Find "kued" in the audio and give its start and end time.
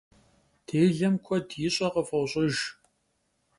1.25-1.49